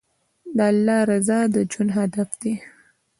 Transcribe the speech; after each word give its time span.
د 0.57 0.59
الله 0.71 0.99
رضا 1.11 1.39
د 1.53 1.55
ژوند 1.71 1.91
هدف 1.97 2.29
دی. 2.41 2.53